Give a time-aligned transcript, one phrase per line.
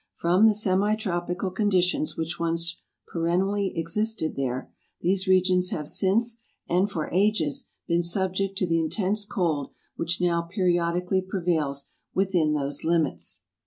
[0.15, 2.77] From the semitropical conditions which once
[3.13, 9.25] perennially existed there, these regions have since and for ages been subject to the intense
[9.25, 13.41] cold which now periodically prevails within those limits.